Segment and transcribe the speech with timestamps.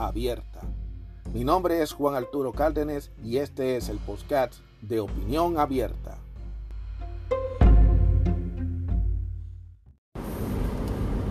[0.00, 0.60] abierta.
[1.32, 6.16] Mi nombre es Juan Arturo Cárdenas y este es el podcast de Opinión Abierta.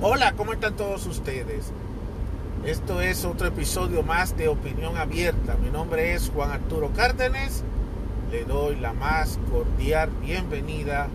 [0.02, 1.74] Hola, ¿cómo están todos ustedes?
[2.64, 5.56] Esto es otro episodio más de Opinión Abierta.
[5.56, 7.64] Mi nombre es Juan Arturo Cárdenas.
[8.32, 11.08] Le doy la más cordial bienvenida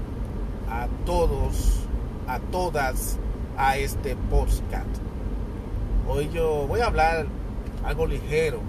[0.68, 1.80] a todos,
[2.26, 3.18] a todas,
[3.56, 4.88] a este podcast.
[6.06, 7.26] Hoy yo voy a hablar
[7.84, 8.60] algo ligero,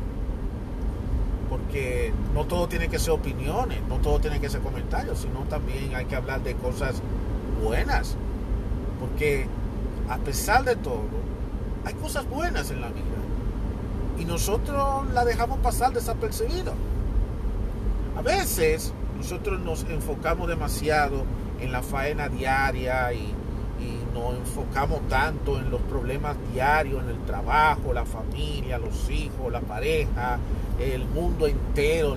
[1.49, 5.95] porque no todo tiene que ser opiniones, no todo tiene que ser comentarios, sino también
[5.95, 7.01] hay que hablar de cosas
[7.63, 8.15] buenas,
[8.99, 9.47] porque
[10.09, 11.03] a pesar de todo,
[11.85, 13.03] hay cosas buenas en la vida
[14.19, 16.73] y nosotros la dejamos pasar desapercibido.
[18.17, 21.23] A veces nosotros nos enfocamos demasiado
[21.59, 23.33] en la faena diaria y,
[24.15, 29.59] nos enfocamos tanto en los problemas diarios, en el trabajo, la familia, los hijos, la
[29.59, 30.39] pareja,
[30.79, 32.15] el mundo entero.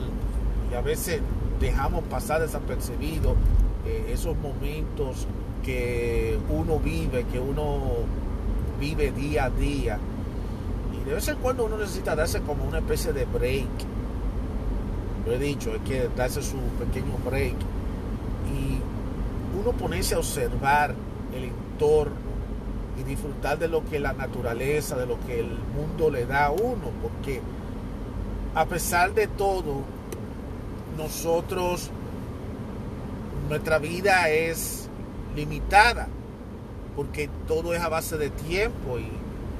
[0.70, 1.20] Y a veces
[1.58, 3.34] dejamos pasar desapercibido
[3.84, 5.26] eh, esos momentos
[5.64, 7.80] que uno vive, que uno
[8.78, 9.98] vive día a día.
[10.94, 13.66] Y de vez en cuando uno necesita darse como una especie de break.
[15.26, 17.56] Lo he dicho, hay que darse su pequeño break.
[18.54, 18.78] Y
[19.60, 20.94] uno ponerse a observar
[21.34, 22.17] el entorno
[22.98, 26.51] y disfrutar de lo que la naturaleza, de lo que el mundo le da a
[26.51, 27.41] uno, porque
[28.55, 29.83] a pesar de todo,
[30.97, 31.91] nosotros,
[33.49, 34.88] nuestra vida es
[35.37, 36.09] limitada,
[36.97, 39.12] porque todo es a base de tiempo y,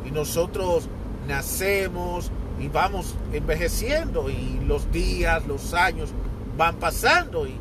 [0.09, 0.89] nosotros
[1.28, 6.09] nacemos y vamos envejeciendo y los días, los años
[6.57, 7.53] van pasando y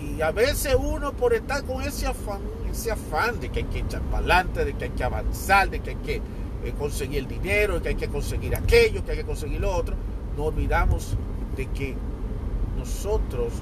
[0.00, 3.80] y a veces uno por estar con ese afán, ese afán de que hay que
[3.80, 7.28] echar para adelante, de que hay que avanzar, de que hay que eh, conseguir el
[7.28, 9.96] dinero, de que hay que conseguir aquello, que hay que conseguir lo otro,
[10.36, 11.16] no olvidamos
[11.56, 11.96] de que
[12.78, 13.52] nosotros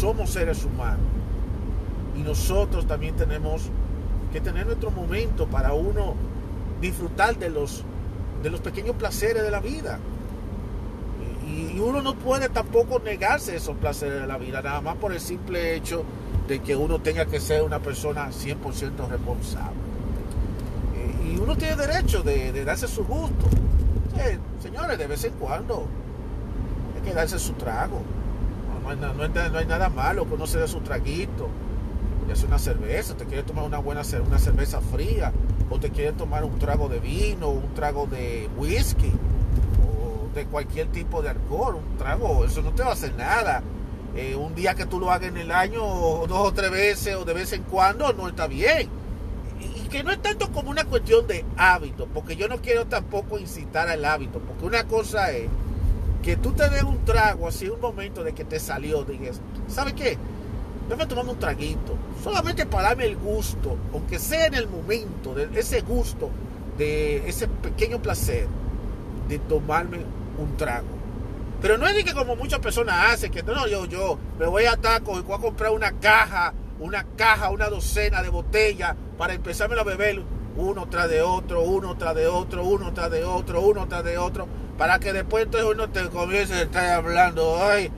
[0.00, 1.06] somos seres humanos
[2.16, 3.70] y nosotros también tenemos
[4.32, 6.14] que tener nuestro momento para uno
[6.80, 7.84] disfrutar de los,
[8.42, 9.98] de los pequeños placeres de la vida.
[11.54, 15.20] Y uno no puede tampoco negarse esos placeres de la vida, nada más por el
[15.20, 16.04] simple hecho
[16.48, 19.76] de que uno tenga que ser una persona 100% responsable.
[20.96, 23.46] Eh, y uno tiene derecho de, darse su gusto.
[24.60, 25.86] señores, de vez en cuando
[26.96, 28.02] hay que darse su trago.
[28.82, 31.48] No, hay, nada malo que uno se dé su traguito.
[32.28, 35.32] Y hace una cerveza, te quiere tomar una buena una cerveza fría,
[35.70, 39.12] o te quiere tomar un trago de vino, un trago de whisky
[40.34, 43.62] de cualquier tipo de alcohol, un trago, eso no te va a hacer nada.
[44.16, 47.24] Eh, un día que tú lo hagas en el año, dos o tres veces, o
[47.24, 48.88] de vez en cuando, no está bien.
[49.60, 53.38] Y, que no es tanto como una cuestión de hábito, porque yo no quiero tampoco
[53.38, 55.48] incitar al hábito, porque una cosa es
[56.22, 59.94] que tú te des un trago así, un momento de que te salió, digas, ¿sabes
[59.94, 60.18] qué?
[60.88, 65.48] Déjame tomarme un traguito, solamente para darme el gusto, aunque sea en el momento, de
[65.58, 66.30] ese gusto,
[66.76, 68.46] de ese pequeño placer,
[69.28, 69.98] de tomarme
[70.38, 70.86] un trago.
[71.60, 74.66] Pero no es de que como muchas personas hacen, que no, yo, yo me voy
[74.66, 79.32] a taco y voy a comprar una caja, una caja, una docena de botellas para
[79.32, 80.22] empezarme a beber
[80.56, 84.18] uno tras de otro, uno tras de otro, uno tras de otro, uno tras de
[84.18, 84.46] otro,
[84.76, 87.90] para que después entonces uno te comience a estar hablando hoy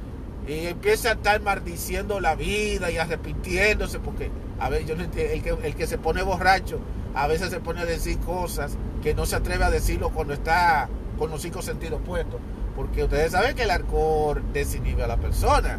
[0.46, 5.32] y empiece a estar maldiciendo la vida y arrepintiéndose, porque a ver, yo no entiendo,
[5.32, 6.78] el que, el que se pone borracho
[7.14, 10.88] a veces se pone a decir cosas que no se atreve a decirlo cuando está
[11.18, 12.40] con los cinco sentidos puestos.
[12.74, 15.78] Porque ustedes saben que el alcohol desinhibe a la persona.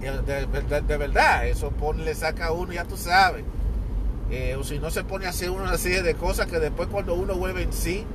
[0.00, 3.44] De, verdad, eso pone, le saca a uno, ya tú sabes.
[4.30, 7.14] Eh, o si no se pone a hacer una serie de cosas que después cuando
[7.14, 8.06] uno vuelve en sí,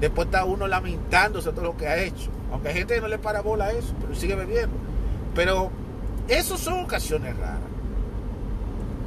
[0.00, 2.30] después está uno lamentándose todo lo que ha hecho.
[2.52, 4.76] Aunque hay gente que no le para bola a eso, pero sigue bebiendo.
[5.34, 5.70] Pero
[6.28, 7.60] eso son ocasiones raras.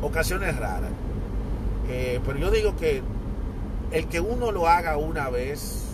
[0.01, 0.91] Ocasiones raras.
[1.89, 3.01] Eh, pero yo digo que
[3.91, 5.86] el que uno lo haga una vez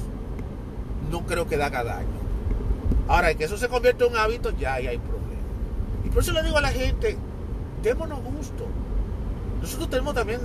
[1.13, 2.07] no creo que haga daño.
[3.07, 5.41] Ahora, que eso se convierte en un hábito, ya hay problema.
[6.03, 7.17] Y por eso le digo a la gente,
[7.83, 8.65] démonos gusto.
[9.61, 10.41] Nosotros tenemos también,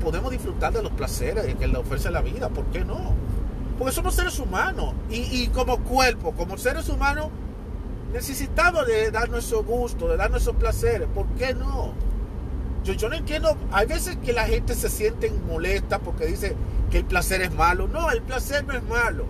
[0.00, 3.14] podemos disfrutar de los placeres que le ofrece la vida, ¿por qué no?
[3.78, 4.94] Porque somos seres humanos.
[5.08, 7.28] Y, como cuerpo, como seres humanos,
[8.12, 11.08] necesitamos de dar nuestro gusto, de dar nuestros placeres.
[11.12, 11.94] ¿Por qué no?
[12.84, 13.56] Yo, yo no entiendo.
[13.72, 16.54] Hay veces que la gente se siente molesta porque dice
[16.90, 17.88] que el placer es malo.
[17.88, 19.24] No, el placer no es malo.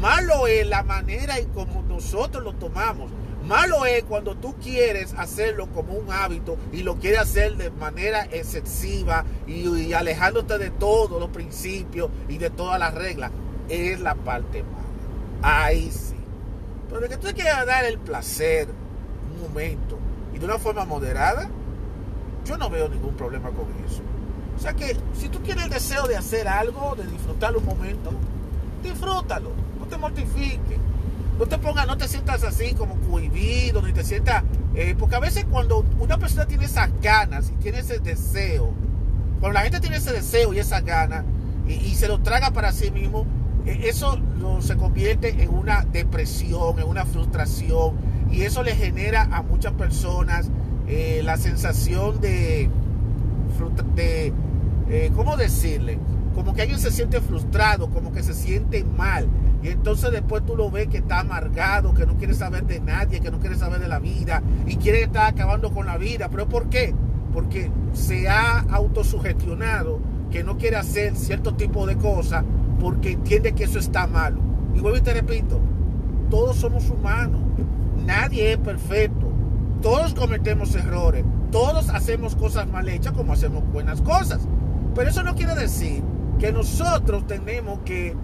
[0.00, 3.10] Malo es la manera en como nosotros lo tomamos.
[3.46, 8.24] Malo es cuando tú quieres hacerlo como un hábito y lo quieres hacer de manera
[8.24, 13.30] excesiva y, alejándote de todos los principios y de todas las reglas.
[13.68, 14.84] Es la parte mala.
[15.42, 16.16] Ahí sí.
[16.90, 18.68] Pero que tú quieras dar el placer
[19.32, 19.98] un momento
[20.34, 21.48] y de una forma moderada,
[22.44, 24.02] yo no veo ningún problema con eso.
[24.56, 28.10] O sea que si tú tienes el deseo de hacer algo, de disfrutar un momento,
[28.82, 30.78] disfrútalo, no te mortifiques
[31.38, 34.42] no te pongas, no te sientas así como cohibido, ni te sientas.
[34.74, 38.72] Eh, porque a veces cuando una persona tiene esas ganas y tiene ese deseo,
[39.40, 41.24] cuando la gente tiene ese deseo y esas ganas
[41.68, 43.26] y, se lo traga para sí mismo,
[43.66, 44.18] eh, eso
[44.60, 47.96] se convierte en una depresión, en una frustración
[48.30, 50.48] y eso le genera a muchas personas
[50.88, 52.70] eh, la sensación de
[55.14, 55.98] ¿cómo decirle?
[56.36, 59.26] Como que alguien se siente frustrado, como que se siente mal.
[59.62, 63.20] Y entonces después tú lo ves que está amargado, que no quiere saber de nadie,
[63.20, 66.28] que no quiere saber de la vida y quiere estar acabando con la vida.
[66.28, 66.94] ¿Pero por qué?
[67.32, 69.98] Porque se ha autosugestionado
[70.30, 72.44] que no quiere hacer cierto tipo de cosas
[72.80, 74.38] porque entiende que eso está malo.
[74.74, 75.58] Y vuelvo y te repito,
[76.28, 77.40] todos somos humanos,
[78.04, 79.32] nadie es perfecto,
[79.80, 84.46] todos cometemos errores, todos hacemos cosas mal hechas como hacemos buenas cosas.
[84.94, 86.02] Pero eso no quiere decir
[86.38, 88.14] que nosotros tenemos que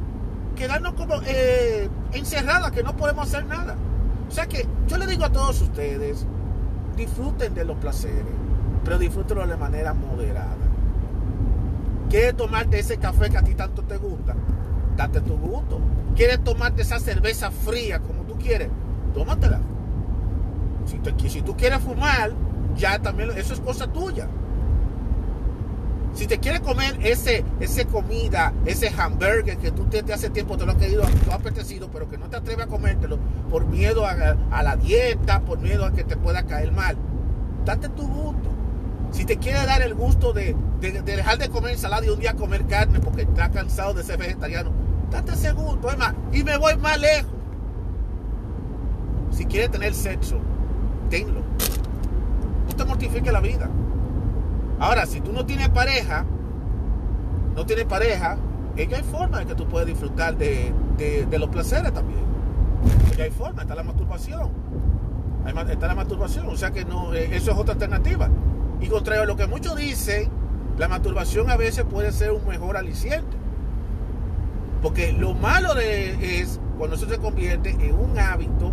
[0.56, 3.76] quedarnos como eh, que no podemos hacer nada.
[4.28, 6.26] O sea que yo le digo a todos ustedes,
[6.96, 8.24] disfruten de los placeres,
[8.84, 10.56] pero disfrútenlo de manera moderada.
[12.08, 14.34] ¿Quieres tomarte ese café que a ti tanto te gusta?
[14.96, 15.80] Date tu gusto.
[16.14, 18.68] ¿Quieres tomarte esa cerveza fría como tú quieres?
[19.14, 19.60] Tómatela.
[20.84, 22.32] Si, si tú quieres fumar,
[22.76, 24.28] ya también eso es cosa tuya.
[26.14, 30.66] Si te quieres comer ese, ese comida, ese hamburger que tú te, hace tiempo te
[30.66, 33.18] lo has querido, te ha apetecido, pero que no te atreves a comértelo
[33.50, 36.96] por miedo a, la dieta, por miedo a que te pueda caer mal,
[37.64, 38.50] date tu gusto.
[39.10, 42.66] Si te quieres dar el gusto de, dejar de comer ensalada y un día comer
[42.66, 44.70] carne porque estás cansado de ser vegetariano,
[45.10, 45.90] date ese gusto.
[45.90, 45.96] Es
[46.32, 47.32] y me voy más lejos.
[49.30, 50.38] Si quieres tener sexo,
[51.08, 51.40] tenlo.
[52.66, 53.70] No te mortifique la vida.
[54.82, 56.24] Ahora, si tú no tienes pareja,
[57.54, 58.36] no tienes pareja,
[58.74, 60.74] es que hay forma de que tú puedas disfrutar de,
[61.30, 62.18] los placeres también.
[63.12, 64.50] Es hay forma, está la masturbación.
[65.70, 68.28] Está la masturbación, o sea que no, eh, eso es otra alternativa.
[68.80, 70.28] Y contrario a lo que muchos dicen,
[70.76, 73.36] la masturbación a veces puede ser un mejor aliciente.
[74.82, 78.72] Porque lo malo de, es cuando eso se convierte en un hábito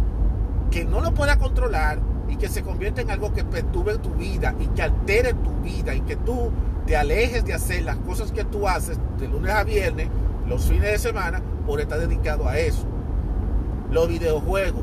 [0.72, 2.00] que no lo pueda controlar
[2.40, 6.02] que se convierta en algo que perturbe tu vida y que altere tu vida y
[6.02, 6.52] que tú
[6.86, 10.08] te alejes de hacer las cosas que tú haces de lunes a viernes,
[10.48, 12.88] los fines de semana, por estar dedicado a eso.
[13.92, 14.82] Los videojuegos.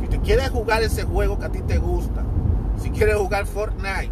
[0.00, 2.24] Si te quieres jugar ese juego que a ti te gusta,
[2.80, 4.10] si quieres jugar Fortnite,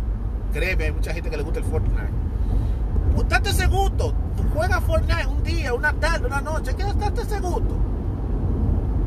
[0.52, 2.20] créeme, hay mucha gente que le gusta el Fortnite.
[3.30, 4.12] Date ese gusto.
[4.52, 6.74] Juega Fortnite un día, una tarde, una noche.
[6.74, 7.76] ¿Quieres darte ese gusto?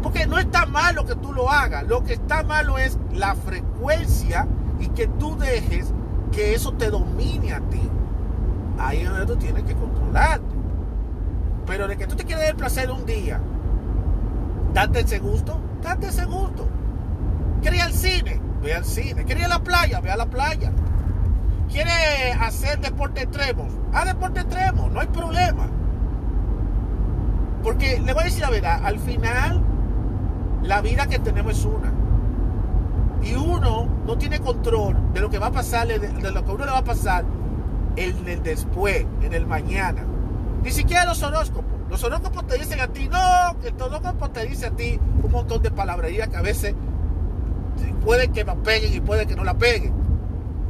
[0.04, 1.88] Porque no está malo que tú lo hagas.
[1.88, 4.46] Lo que está malo es la frecuencia
[4.80, 5.94] y que tú dejes
[6.34, 7.90] que eso te domine a ti.
[8.78, 10.56] Ahí es donde tú tienes que controlarte.
[11.66, 13.40] Pero de que tú te quieres dar placer un día,
[14.74, 16.68] date ese gusto, date ese gusto.
[17.62, 18.42] ¿Quieres ir al cine?
[18.62, 19.24] Ve al cine.
[19.24, 20.02] ¿Quieres ir a la playa?
[20.02, 20.74] Ve a la playa.
[21.72, 23.68] ¿Quieres hacer deporte extremo?
[23.94, 25.68] Haz deporte extremo, no hay problema.
[27.64, 29.64] Porque le voy a decir la verdad, al final
[30.64, 31.92] la vida que tenemos es una.
[33.22, 36.66] Y uno no tiene control de lo que va a pasar, de, lo que uno
[36.66, 37.24] le va a pasar
[37.96, 40.04] en el después, en el mañana.
[40.64, 41.72] Ni siquiera los horóscopos.
[41.90, 45.32] Los horóscopos te dicen a ti, no, que el horóscopo te dice a ti un
[45.32, 46.74] montón de palabrería que a veces
[48.04, 49.94] puede que la peguen y puede que no la peguen.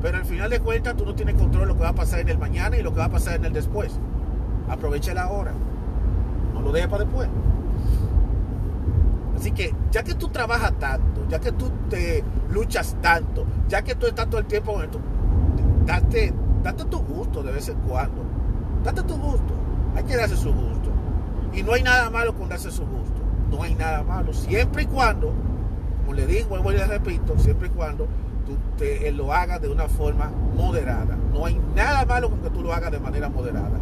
[0.02, 2.20] Pero al final de cuentas tú no tienes control de lo que va a pasar
[2.20, 4.00] en el mañana y lo que va a pasar en el después.
[4.70, 5.54] Aprovecha la hora.
[6.54, 7.30] No lo dejes para después.
[9.44, 13.94] Así que ya que tú trabajas tanto, ya que tú te luchas tanto, ya que
[13.94, 15.02] tú estás todo el tiempo en esto,
[15.86, 16.34] date,
[16.64, 18.24] date tu gusto de vez en cuando.
[18.86, 19.54] Date tu gusto.
[19.98, 20.92] Hay que darse su gusto.
[21.52, 23.22] Y no hay nada malo con darse su gusto.
[23.52, 24.32] No hay nada malo.
[24.32, 25.34] Siempre y cuando,
[25.98, 28.08] como le digo, y le repito, siempre y cuando
[28.46, 31.18] tú te, lo hagas de una forma moderada.
[31.34, 33.78] No hay nada malo con que tú lo hagas de manera moderada.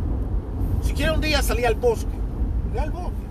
[0.82, 2.18] Si quieres un día salir al bosque,
[2.74, 3.31] ve al bosque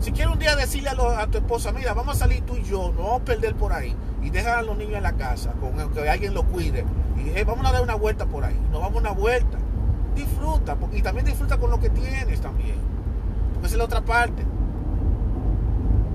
[0.00, 2.90] Si quieres un día decirle a, tu esposa, mira, vamos a salir tú y yo,
[2.96, 5.92] no vamos a perder por ahí y dejar a los niños en la casa, con
[5.92, 6.86] que alguien los cuide.
[7.18, 9.58] Y vamos a dar una vuelta por ahí, nos vamos a una vuelta.
[10.14, 12.76] Disfruta, y también disfruta con lo que tienes también.
[13.58, 14.42] Esa es la otra parte.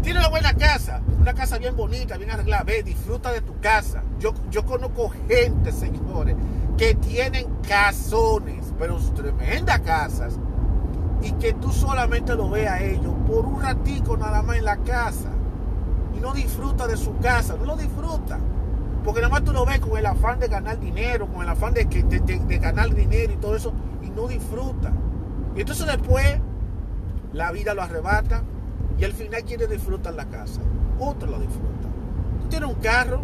[0.02, 2.64] Tiene una buena casa, una casa bien bonita, bien arreglada.
[2.64, 4.04] Ve, disfruta de tu casa.
[4.20, 6.36] Yo, yo conozco gente, señores,
[6.76, 10.40] que tienen casones, pero tremendas casas
[11.26, 14.78] y que tú solamente lo veas a ellos por un ratico nada más en la
[14.78, 15.32] casa
[16.16, 18.38] y no disfruta de su casa, no lo disfruta.
[19.04, 21.74] Porque nada más tú lo ves con el afán de ganar dinero, con el afán
[21.74, 24.94] de, de, ganar dinero y todo eso, y no disfruta.
[25.56, 26.40] Y entonces después
[27.34, 28.44] la vida lo arrebata
[28.98, 30.62] y al final quiere disfrutar la casa.
[31.00, 31.90] Otro lo disfruta.
[32.42, 33.22] Tú tienes un carro,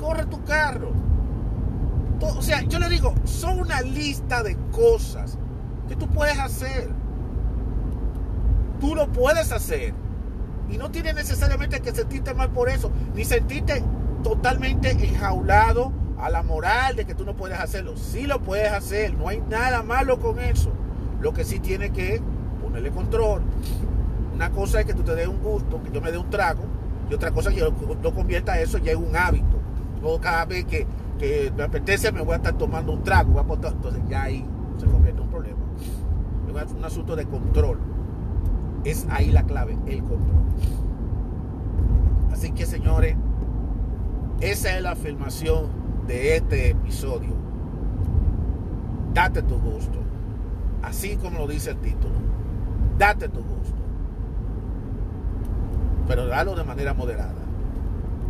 [0.00, 0.92] corre tu carro.
[2.20, 5.36] o sea, yo le digo, son una lista de cosas
[5.88, 7.03] que tú puedes hacer
[8.84, 9.94] tú lo puedes hacer.
[10.70, 13.82] Y no tienes necesariamente que sentirte mal por eso, ni sentirte
[14.22, 17.96] totalmente enjaulado a la moral de que tú no puedes hacerlo.
[17.96, 20.70] Sí lo puedes hacer, no hay nada malo con eso.
[21.20, 22.20] Lo que sí tiene que
[22.62, 23.42] ponerle control.
[24.34, 26.64] Una cosa es que tú te des un gusto, que yo me dé un trago,
[27.10, 27.72] y otra cosa es que yo
[28.02, 29.60] no convierta eso ya en un hábito.
[30.20, 30.86] cada vez que,
[31.56, 34.44] me apetece me voy a estar tomando un trago, entonces ya ahí
[34.76, 35.58] se convierte en un problema.
[36.62, 37.93] Es un asunto de control.
[38.84, 40.44] Es ahí la clave, el control.
[42.32, 43.16] Así que señores,
[44.40, 45.68] esa es la afirmación
[46.06, 47.34] de este episodio.
[49.14, 50.00] Date tu gusto.
[50.82, 52.14] Así como lo dice el título.
[52.98, 53.76] Date tu gusto.
[56.06, 57.32] Pero dalo de manera moderada.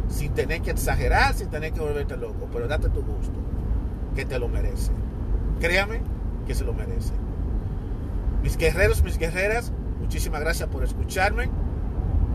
[0.09, 2.49] Sin tener que exagerar, sin tener que volverte loco.
[2.53, 3.35] Pero date tu gusto.
[4.15, 4.93] Que te lo merece.
[5.59, 6.03] Créame
[6.47, 7.15] que se lo merece.
[8.43, 9.73] Mis guerreros, mis guerreras,
[10.05, 11.49] Muchísimas gracias por escucharme.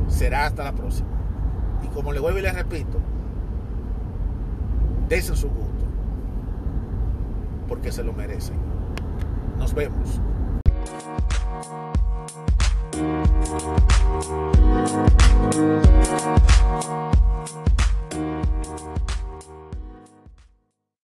[0.08, 1.08] Será hasta la próxima.
[1.84, 3.00] Y como le vuelvo y les repito,
[5.08, 5.86] desen su gusto.
[7.68, 8.58] Porque se lo merecen.
[9.60, 10.20] Nos vemos.